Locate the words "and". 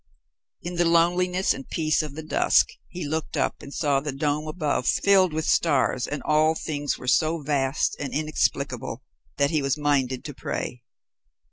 1.53-1.69, 3.61-3.71, 6.07-6.23, 7.99-8.11